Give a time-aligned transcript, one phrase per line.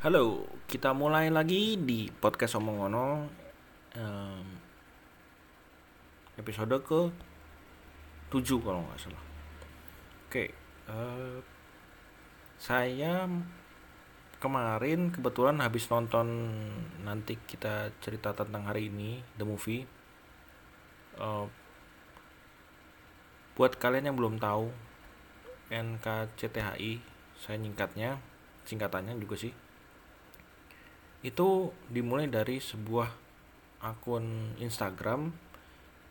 [0.00, 3.28] Halo, kita mulai lagi di podcast Omongono
[4.00, 4.46] um,
[6.40, 7.00] episode ke
[8.32, 9.24] 7 kalau nggak salah.
[10.24, 10.56] Oke,
[10.88, 11.44] uh,
[12.56, 13.28] saya
[14.40, 16.48] kemarin kebetulan habis nonton
[17.04, 19.84] nanti kita cerita tentang hari ini the movie.
[21.20, 21.44] Uh,
[23.52, 24.72] buat kalian yang belum tahu
[25.68, 27.04] NKCTHI,
[27.36, 28.16] saya nyingkatnya,
[28.64, 29.52] singkatannya juga sih
[31.20, 33.12] itu dimulai dari sebuah
[33.84, 35.32] akun Instagram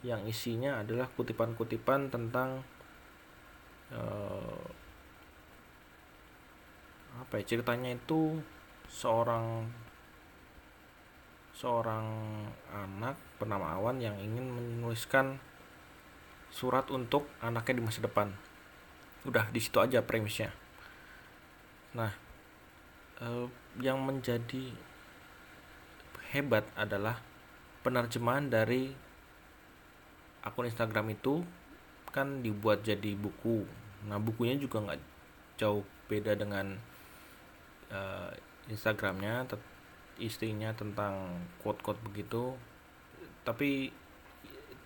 [0.05, 2.63] yang isinya adalah kutipan-kutipan tentang
[3.91, 4.63] uh,
[7.19, 8.39] apa ya ceritanya itu
[8.87, 9.67] seorang
[11.51, 12.07] seorang
[12.71, 15.41] anak bernama Awan yang ingin menuliskan
[16.49, 18.31] surat untuk anaknya di masa depan.
[19.27, 20.55] Udah di situ aja premisnya.
[21.91, 22.15] Nah,
[23.19, 23.51] uh,
[23.83, 24.71] yang menjadi
[26.29, 27.17] hebat adalah
[27.81, 28.93] penerjemahan dari
[30.45, 31.41] akun Instagram itu
[32.09, 33.65] kan dibuat jadi buku.
[34.09, 35.01] Nah bukunya juga nggak
[35.59, 36.77] jauh beda dengan
[37.93, 38.31] uh,
[38.69, 39.45] Instagramnya,
[40.21, 42.53] istrinya tentang quote-quote begitu.
[43.45, 43.89] Tapi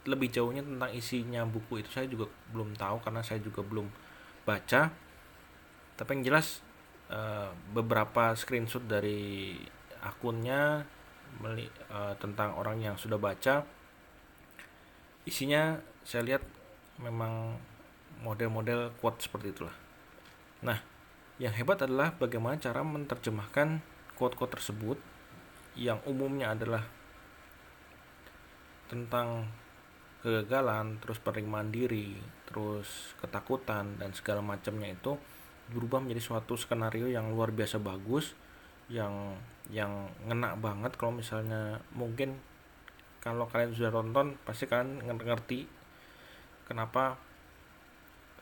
[0.03, 3.87] lebih jauhnya tentang isinya buku itu saya juga belum tahu karena saya juga belum
[4.43, 4.91] baca.
[5.95, 6.59] Tapi yang jelas
[7.07, 9.55] uh, beberapa screenshot dari
[10.03, 10.83] akunnya
[11.41, 13.65] uh, tentang orang yang sudah baca.
[15.23, 16.43] Isinya saya lihat
[16.99, 17.57] memang
[18.21, 19.75] model-model quote seperti itulah.
[20.61, 20.77] Nah
[21.41, 23.81] yang hebat adalah bagaimana cara menerjemahkan
[24.13, 24.97] quote-quote tersebut
[25.73, 26.85] yang umumnya adalah
[28.85, 29.49] tentang
[30.21, 32.15] kegagalan, terus penerimaan diri,
[32.47, 35.17] terus ketakutan dan segala macamnya itu
[35.73, 38.37] berubah menjadi suatu skenario yang luar biasa bagus
[38.87, 39.35] yang
[39.71, 42.35] yang ngena banget kalau misalnya mungkin
[43.23, 45.63] kalau kalian sudah nonton pasti kalian ngerti
[46.67, 47.15] kenapa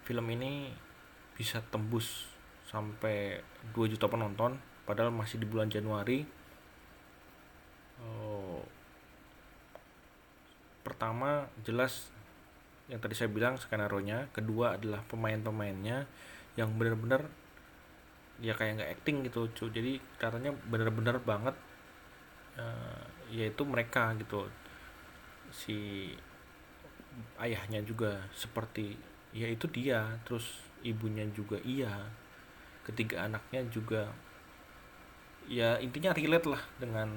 [0.02, 0.74] film ini
[1.38, 2.26] bisa tembus
[2.66, 3.42] sampai
[3.76, 6.26] 2 juta penonton padahal masih di bulan Januari.
[8.02, 8.66] Oh,
[10.82, 12.10] pertama jelas
[12.90, 16.10] yang tadi saya bilang skenario nya kedua adalah pemain-pemainnya
[16.58, 17.30] yang benar-benar
[18.42, 21.56] ya kayak nggak acting gitu cuy jadi katanya bener-bener banget
[22.58, 24.50] uh, yaitu mereka gitu.
[25.54, 26.10] Si
[27.38, 28.98] ayahnya juga seperti
[29.32, 32.08] ya itu dia terus ibunya juga iya
[32.84, 34.12] ketiga anaknya juga
[35.48, 37.10] ya intinya relate lah dengan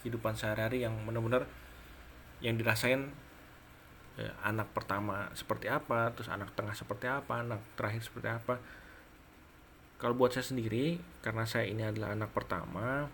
[0.00, 1.44] kehidupan sehari-hari yang benar-benar
[2.40, 3.12] yang dirasain
[4.16, 8.56] ya, anak pertama seperti apa terus anak tengah seperti apa anak terakhir seperti apa
[10.00, 13.06] kalau buat saya sendiri karena saya ini adalah anak pertama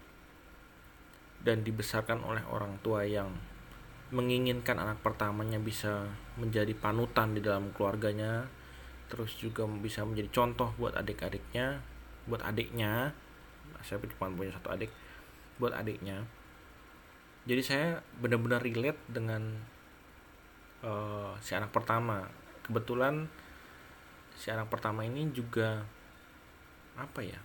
[1.43, 3.35] dan dibesarkan oleh orang tua yang
[4.15, 6.07] menginginkan anak pertamanya bisa
[6.39, 8.47] menjadi panutan di dalam keluarganya
[9.11, 11.83] terus juga bisa menjadi contoh buat adik-adiknya
[12.27, 13.11] buat adiknya
[13.87, 14.91] saya cuma punya satu adik
[15.63, 16.27] buat adiknya.
[17.47, 19.55] Jadi saya benar-benar relate dengan
[20.83, 22.27] uh, si anak pertama.
[22.67, 23.31] Kebetulan
[24.35, 25.87] si anak pertama ini juga
[26.97, 27.41] apa ya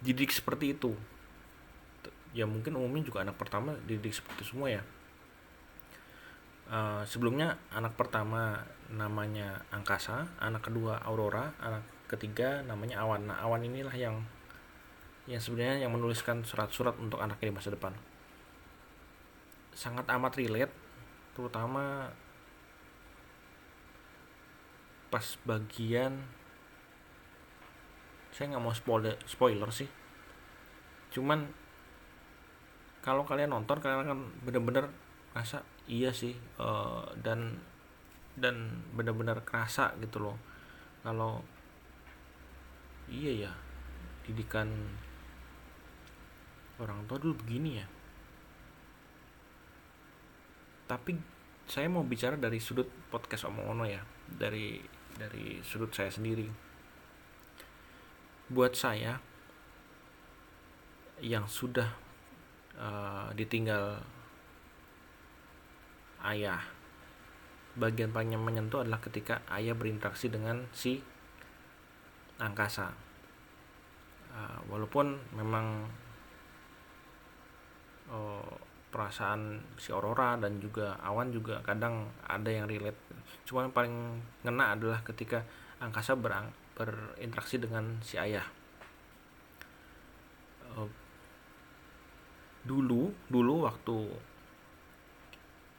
[0.00, 0.94] didik seperti itu.
[2.36, 4.82] Ya mungkin umumnya juga anak pertama didik seperti itu semua ya.
[6.66, 8.58] Uh, sebelumnya anak pertama
[8.90, 13.30] namanya angkasa anak kedua aurora anak ketiga namanya awan.
[13.30, 14.22] Nah awan inilah yang
[15.26, 17.94] yang sebenarnya yang menuliskan surat-surat untuk anaknya di masa depan.
[19.74, 20.74] Sangat amat relate
[21.34, 22.10] terutama
[25.10, 26.26] pas bagian
[28.36, 29.88] saya nggak mau spoiler spoiler sih.
[31.08, 31.48] Cuman
[33.00, 34.92] kalau kalian nonton kalian akan bener-bener
[35.32, 37.56] rasa iya sih uh, dan
[38.36, 40.36] dan bener-bener kerasa gitu loh.
[41.00, 41.40] Kalau
[43.08, 43.52] iya ya
[44.28, 44.68] didikan
[46.76, 47.86] orang tua dulu begini ya.
[50.84, 51.16] Tapi
[51.64, 54.76] saya mau bicara dari sudut podcast omong ya dari
[55.16, 56.66] dari sudut saya sendiri
[58.46, 59.18] buat saya
[61.18, 61.90] yang sudah
[62.78, 63.98] uh, ditinggal
[66.22, 66.62] ayah.
[67.76, 71.02] Bagian paling menyentuh adalah ketika ayah berinteraksi dengan si
[72.38, 72.94] angkasa.
[74.36, 75.88] Uh, walaupun memang
[78.12, 78.52] uh,
[78.92, 82.96] perasaan si aurora dan juga awan juga kadang ada yang relate.
[83.44, 85.42] Cuma yang paling ngena adalah ketika
[85.80, 88.44] angkasa berang berinteraksi dengan si ayah.
[90.76, 90.88] Uh,
[93.64, 93.96] waktu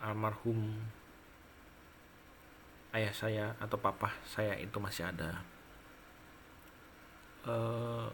[0.01, 0.77] almarhum
[2.95, 5.43] ayah saya atau papa saya itu masih ada
[7.45, 8.07] uh,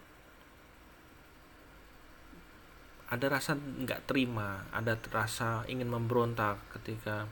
[3.14, 7.30] ada rasa nggak terima ada rasa ingin memberontak ketika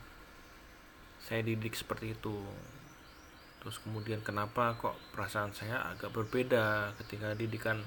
[1.17, 2.37] saya didik seperti itu
[3.61, 7.77] terus kemudian kenapa kok perasaan saya agak berbeda ketika didikan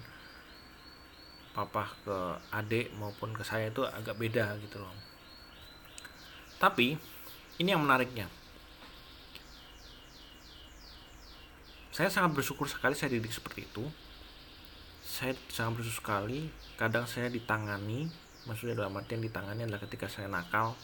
[1.55, 2.19] papa ke
[2.55, 4.95] adik maupun ke saya itu agak beda gitu loh.
[6.63, 6.95] Tapi
[7.59, 8.27] ini yang menariknya.
[11.95, 13.87] Saya sangat bersyukur sekali saya didik seperti itu.
[15.03, 18.11] Saya sangat bersyukur sekali kadang saya ditangani
[18.51, 20.75] maksudnya dalam artian ditangani adalah ketika saya nakal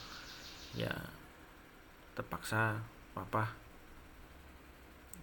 [0.78, 0.93] ya
[2.14, 2.78] terpaksa
[3.10, 3.50] papa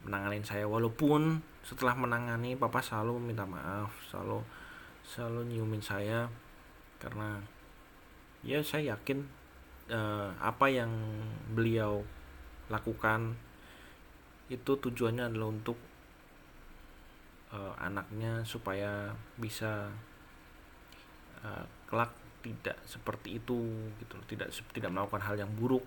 [0.05, 0.65] menanganin saya.
[0.69, 4.43] Walaupun setelah menangani papa selalu minta maaf selalu
[5.05, 6.29] selalu nyiumin saya.
[6.97, 7.39] Karena
[8.41, 9.25] ya saya yakin
[9.91, 10.91] uh, apa yang
[11.53, 12.03] beliau
[12.67, 13.35] lakukan
[14.47, 15.77] itu tujuannya adalah untuk
[17.51, 19.91] uh, anaknya supaya bisa
[21.43, 22.11] uh, kelak
[22.43, 25.83] tidak seperti itu gitu tidak tidak melakukan hal yang buruk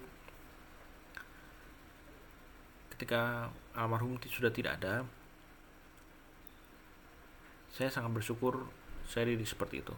[3.00, 5.08] ketika almarhum sudah tidak ada
[7.72, 8.68] saya sangat bersyukur
[9.08, 9.96] saya didik seperti itu.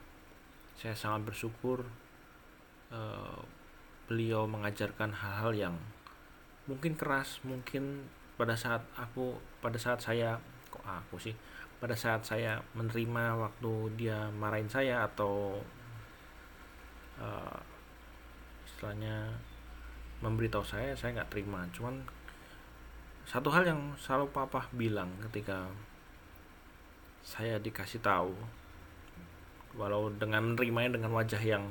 [0.78, 1.82] Saya sangat bersyukur
[2.94, 3.42] uh,
[4.06, 5.74] beliau mengajarkan hal-hal yang
[6.70, 8.06] mungkin keras mungkin
[8.38, 10.38] pada saat aku pada saat saya
[10.70, 11.34] kok aku sih
[11.82, 15.58] pada saat saya menerima waktu dia marahin saya atau
[17.18, 17.58] uh,
[18.62, 19.34] istilahnya
[20.22, 21.66] memberitahu saya saya nggak terima.
[21.74, 22.21] Cuman
[23.26, 25.70] satu hal yang selalu papa bilang ketika
[27.22, 28.34] saya dikasih tahu
[29.78, 31.64] walau dengan menerimanya dengan wajah yang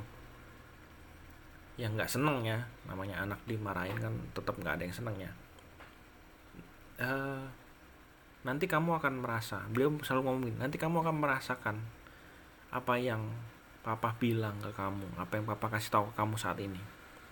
[1.80, 5.32] yang nggak seneng ya namanya anak dimarahin kan tetap nggak ada yang seneng ya.
[7.02, 7.44] Uh,
[8.44, 11.76] nanti kamu akan merasa beliau selalu ngomongin nanti kamu akan merasakan
[12.74, 13.22] apa yang
[13.82, 16.80] papa bilang ke kamu apa yang papa kasih tahu ke kamu saat ini.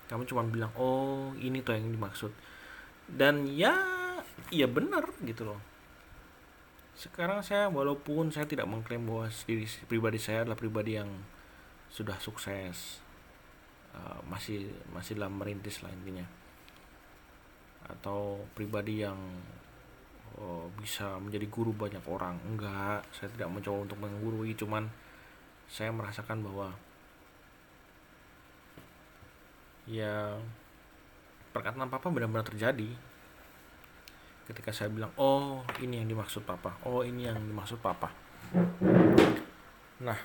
[0.09, 2.33] Kamu cuma bilang oh ini tuh yang dimaksud.
[3.11, 4.00] Dan ya
[4.49, 5.61] iya benar gitu loh.
[6.97, 11.09] Sekarang saya walaupun saya tidak mengklaim bahwa diri pribadi saya adalah pribadi yang
[11.93, 13.03] sudah sukses
[13.93, 16.25] uh, masih masih dalam merintis lah intinya.
[17.85, 19.19] Atau pribadi yang
[20.41, 23.05] uh, bisa menjadi guru banyak orang enggak.
[23.13, 24.89] Saya tidak mencoba untuk menggurui cuman
[25.71, 26.75] saya merasakan bahwa
[29.91, 30.39] ya
[31.51, 32.95] perkataan papa benar-benar terjadi
[34.51, 36.75] ketika saya bilang oh ini yang dimaksud papa.
[36.83, 38.11] Oh ini yang dimaksud papa.
[40.03, 40.19] Nah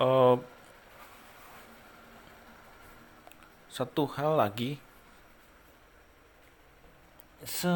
[0.00, 0.36] uh,
[3.68, 4.80] satu hal lagi.
[7.44, 7.68] Se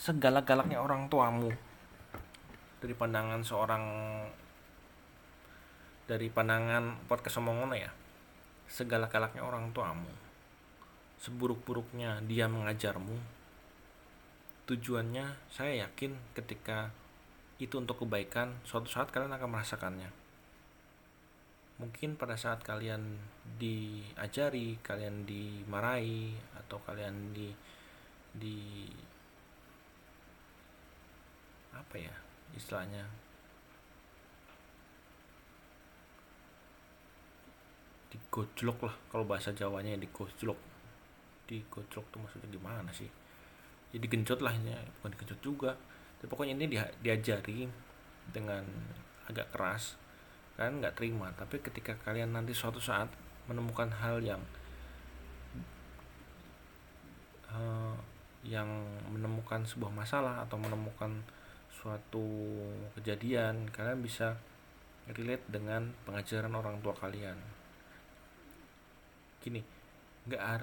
[0.00, 1.52] segala-galaknya orang tuamu
[2.80, 3.84] dari pandangan seorang
[6.08, 7.92] dari pandangan podcast omongono ya?
[8.72, 10.32] Segala-galaknya orang tuamu
[11.22, 13.41] seburuk-buruknya dia mengajarmu
[14.62, 16.94] tujuannya saya yakin ketika
[17.58, 20.10] itu untuk kebaikan suatu saat kalian akan merasakannya.
[21.82, 23.18] Mungkin pada saat kalian
[23.58, 27.50] diajari kalian dimarahi atau kalian di
[28.34, 28.86] di
[31.74, 32.14] apa ya
[32.54, 33.06] istilahnya?
[38.12, 40.58] Digojlok lah kalau bahasa Jawanya digojlok.
[41.50, 43.21] Digojlok tuh maksudnya gimana sih
[43.92, 45.72] jadi genjot lah ya bukan genjot juga.
[46.18, 47.68] Tapi pokoknya ini dia, diajari
[48.32, 48.64] dengan
[49.28, 50.00] agak keras.
[50.56, 51.28] Kalian nggak terima.
[51.36, 53.12] Tapi ketika kalian nanti suatu saat
[53.46, 54.40] menemukan hal yang
[57.52, 57.96] uh,
[58.42, 58.68] yang
[59.12, 61.22] menemukan sebuah masalah atau menemukan
[61.72, 62.24] suatu
[62.94, 64.38] kejadian kalian bisa
[65.10, 67.36] relate dengan pengajaran orang tua kalian.
[69.42, 69.60] Gini
[70.22, 70.62] nggak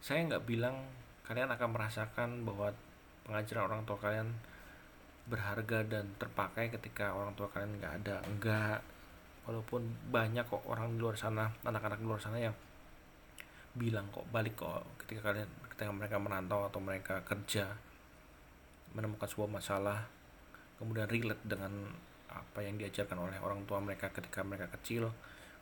[0.00, 0.80] saya nggak bilang
[1.32, 2.68] kalian akan merasakan bahwa
[3.24, 4.28] pengajaran orang tua kalian
[5.32, 8.20] berharga dan terpakai ketika orang tua kalian nggak ada.
[8.28, 8.84] Enggak
[9.48, 12.54] walaupun banyak kok orang di luar sana anak-anak di luar sana yang
[13.72, 17.66] bilang kok balik kok ketika kalian ketika mereka merantau atau mereka kerja
[18.92, 20.04] menemukan sebuah masalah
[20.76, 21.72] kemudian relate dengan
[22.28, 25.08] apa yang diajarkan oleh orang tua mereka ketika mereka kecil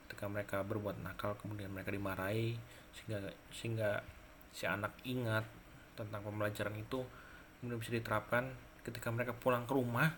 [0.07, 2.59] ketika mereka berbuat nakal kemudian mereka dimarahi
[2.91, 4.03] sehingga sehingga
[4.51, 5.47] si anak ingat
[6.01, 7.05] tentang pembelajaran itu
[7.61, 8.49] kemudian bisa diterapkan
[8.81, 10.09] ketika mereka pulang ke rumah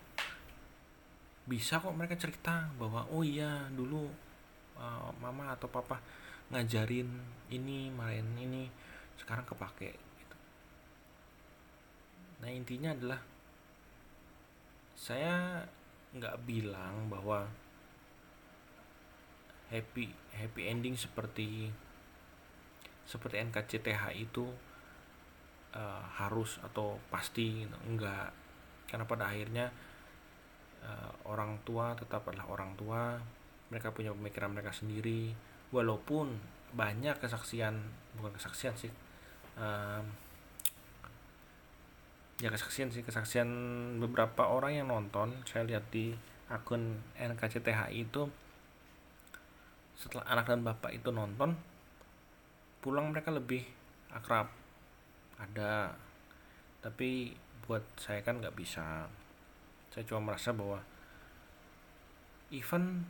[1.43, 4.07] bisa kok mereka cerita bahwa oh iya dulu
[4.79, 5.99] uh, mama atau papa
[6.55, 7.11] ngajarin
[7.51, 8.71] ini main ini
[9.19, 10.37] sekarang kepake gitu.
[12.39, 13.21] nah intinya adalah
[14.95, 15.67] saya
[16.15, 17.51] nggak bilang bahwa
[19.73, 21.73] happy happy ending seperti
[23.03, 24.47] seperti NKCTH itu
[25.75, 27.77] uh, harus atau pasti gitu.
[27.89, 28.33] enggak.
[28.89, 29.73] Karena pada akhirnya
[30.85, 33.17] uh, orang tua tetap adalah orang tua.
[33.73, 35.33] Mereka punya pemikiran mereka sendiri.
[35.73, 36.37] Walaupun
[36.73, 37.77] banyak kesaksian
[38.17, 38.89] bukan kesaksian sih
[39.61, 40.01] uh,
[42.41, 43.49] ya kesaksian sih kesaksian
[44.01, 45.37] beberapa orang yang nonton.
[45.45, 46.17] Saya lihat di
[46.53, 48.29] akun NKCTH itu
[49.97, 51.55] setelah anak dan bapak itu nonton
[52.83, 53.63] pulang mereka lebih
[54.11, 54.51] akrab
[55.43, 55.95] ada.
[56.83, 57.35] Tapi
[57.67, 59.07] buat saya kan nggak bisa.
[59.91, 60.81] Saya cuma merasa bahwa
[62.53, 63.09] event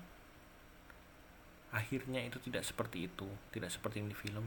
[1.73, 4.47] akhirnya itu tidak seperti itu tidak seperti yang di film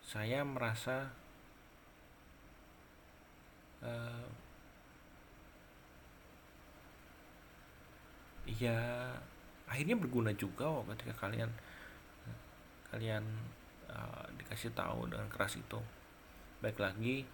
[0.00, 1.10] saya merasa
[3.82, 4.28] uh,
[8.46, 8.78] ya
[9.66, 11.50] akhirnya berguna juga kok ketika kalian
[12.94, 13.24] kalian
[13.90, 15.80] uh, dikasih tahu dengan keras itu
[16.64, 17.28] baik lagi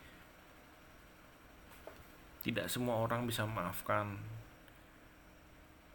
[2.42, 4.18] tidak semua orang bisa memaafkan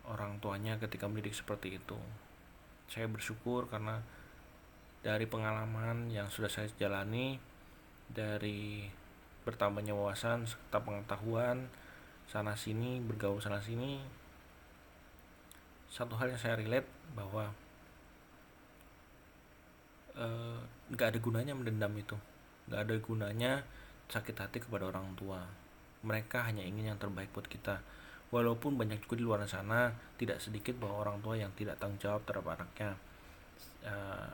[0.07, 1.99] orang tuanya ketika mendidik seperti itu.
[2.87, 3.99] Saya bersyukur karena
[5.03, 7.41] dari pengalaman yang sudah saya jalani
[8.07, 8.87] dari
[9.43, 11.67] bertambahnya wawasan serta pengetahuan
[12.25, 14.01] sana sini bergaul sana sini
[15.91, 17.53] satu hal yang saya relate bahwa
[20.17, 20.57] eh,
[20.89, 22.17] nggak ada gunanya mendendam itu
[22.65, 23.51] nggak ada gunanya
[24.09, 25.41] sakit hati kepada orang tua.
[26.05, 27.81] Mereka hanya ingin yang terbaik buat kita.
[28.33, 32.21] Walaupun banyak juga di luar sana tidak sedikit bahwa orang tua yang tidak tanggung jawab
[32.25, 32.91] terhadap anaknya.
[33.85, 34.33] Uh,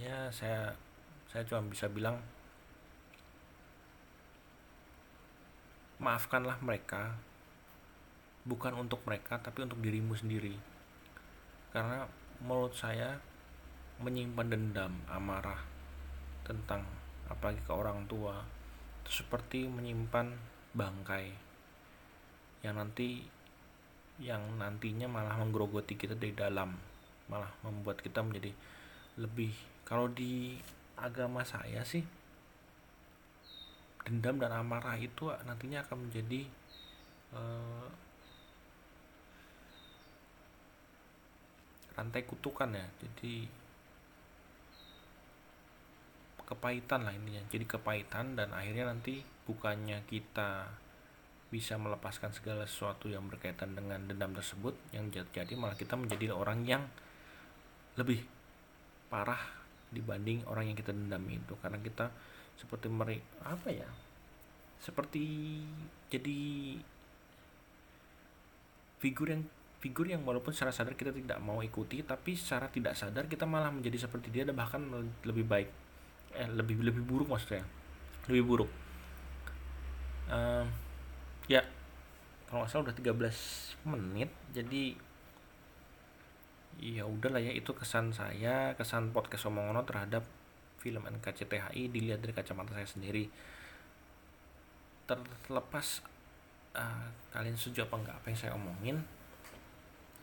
[0.00, 0.72] ya saya
[1.28, 2.20] saya cuma bisa bilang
[6.00, 7.16] maafkanlah mereka.
[8.44, 10.56] Bukan untuk mereka tapi untuk dirimu sendiri.
[11.70, 12.08] Karena
[12.40, 13.20] menurut saya
[14.00, 15.69] menyimpan dendam amarah
[16.46, 16.82] tentang
[17.30, 18.42] apalagi ke orang tua
[19.04, 20.34] itu seperti menyimpan
[20.74, 21.30] bangkai
[22.60, 23.24] yang nanti
[24.20, 26.76] yang nantinya malah menggerogoti kita dari dalam
[27.32, 28.52] malah membuat kita menjadi
[29.16, 29.54] lebih
[29.88, 30.60] kalau di
[31.00, 32.04] agama saya sih
[34.04, 36.42] dendam dan amarah itu nantinya akan menjadi
[37.36, 37.88] uh,
[42.00, 42.86] rantai kutukan ya.
[43.04, 43.44] Jadi
[46.50, 47.40] kepahitan lah intinya.
[47.46, 50.66] Jadi kepahitan dan akhirnya nanti bukannya kita
[51.50, 56.62] bisa melepaskan segala sesuatu yang berkaitan dengan dendam tersebut yang jadi malah kita menjadi orang
[56.62, 56.82] yang
[57.98, 58.22] lebih
[59.10, 59.42] parah
[59.90, 61.54] dibanding orang yang kita dendam itu.
[61.62, 62.10] Karena kita
[62.58, 63.16] seperti meri
[63.46, 63.88] apa ya
[64.80, 65.24] seperti
[66.12, 66.40] jadi
[69.00, 69.42] figur yang
[69.80, 73.72] figur yang walaupun secara sadar kita tidak mau ikuti tapi secara tidak sadar kita malah
[73.72, 74.84] menjadi seperti dia dan bahkan
[75.24, 75.68] lebih baik
[76.34, 77.64] eh lebih lebih buruk maksudnya.
[78.30, 78.70] Lebih buruk.
[80.30, 80.66] Um,
[81.50, 81.62] ya
[82.46, 84.94] kalau nggak salah udah 13 menit jadi
[86.78, 90.22] ya udahlah ya itu kesan saya kesan podcast omongono terhadap
[90.78, 93.28] film NKCTHI dilihat dari kacamata saya sendiri.
[95.10, 96.06] Terlepas
[96.78, 98.96] uh, kalian setuju apa enggak apa yang saya omongin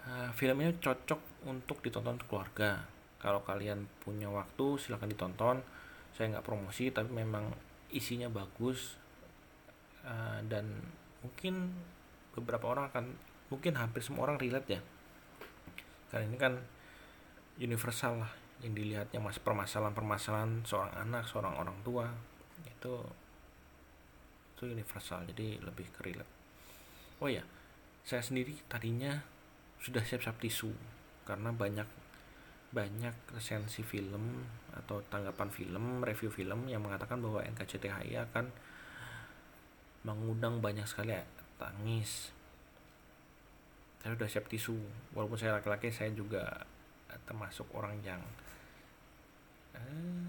[0.08, 2.84] uh, film ini cocok untuk ditonton keluarga.
[3.18, 5.62] Kalau kalian punya waktu silahkan ditonton
[6.18, 7.54] saya nggak promosi tapi memang
[7.94, 8.98] isinya bagus
[10.02, 10.82] uh, dan
[11.22, 11.78] mungkin
[12.34, 13.06] beberapa orang akan
[13.54, 14.82] mungkin hampir semua orang relate ya.
[16.10, 16.58] Karena ini kan
[17.62, 18.32] universal lah
[18.66, 22.10] yang dilihatnya mas permasalahan-permasalahan seorang anak seorang orang tua
[22.66, 22.94] itu
[24.58, 26.34] itu universal jadi lebih ke relate.
[27.22, 27.46] Oh ya
[28.02, 29.22] saya sendiri tadinya
[29.78, 30.74] sudah siap-siap tisu
[31.30, 31.86] karena banyak
[32.68, 34.44] banyak resensi film
[34.76, 38.46] atau tanggapan film, review film yang mengatakan bahwa NKCTHI akan
[40.04, 41.16] mengundang banyak sekali
[41.58, 42.32] tangis.
[44.04, 44.78] Saya sudah siap tisu,
[45.16, 46.44] walaupun saya laki-laki saya juga
[47.26, 48.22] termasuk orang yang
[49.76, 50.24] eh,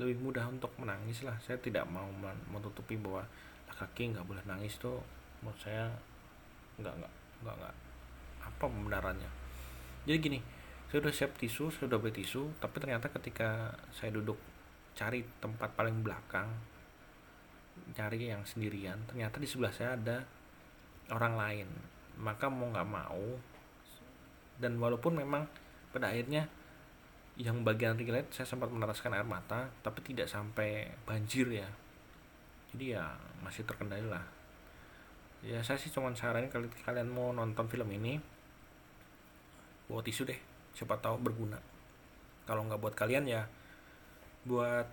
[0.00, 1.36] lebih mudah untuk menangis lah.
[1.44, 2.08] Saya tidak mau
[2.50, 3.26] menutupi bahwa
[3.68, 4.98] laki-laki nggak boleh nangis tuh
[5.44, 5.86] menurut saya
[6.80, 7.12] nggak nggak
[7.44, 7.74] nggak nggak
[8.40, 9.30] apa pembenarannya.
[10.08, 10.38] Jadi gini,
[10.90, 14.36] saya udah siap tisu saya udah beli tisu tapi ternyata ketika saya duduk
[14.98, 16.50] cari tempat paling belakang
[17.94, 20.18] cari yang sendirian ternyata di sebelah saya ada
[21.14, 21.68] orang lain.
[22.20, 23.24] Maka mau nggak mau
[24.60, 25.48] dan walaupun memang
[25.90, 26.46] pada akhirnya
[27.40, 31.68] yang bagian relate saya sempat meneteskan air mata tapi tidak sampai banjir ya.
[32.70, 34.22] Jadi ya masih terkendali lah.
[35.40, 38.20] Ya saya sih cuma saranin kalau kalian mau nonton film ini
[39.88, 41.58] bawa tisu deh siapa tahu berguna.
[42.44, 43.48] Kalau nggak buat kalian ya
[44.44, 44.86] buat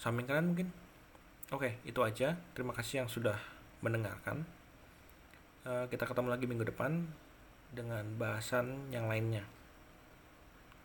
[0.00, 0.68] samping kalian mungkin.
[1.52, 2.40] Oke itu aja.
[2.56, 3.36] Terima kasih yang sudah
[3.84, 4.48] mendengarkan.
[5.62, 7.06] Uh, kita ketemu lagi minggu depan
[7.70, 9.46] dengan bahasan yang lainnya.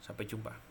[0.04, 0.67] Sampai jumpa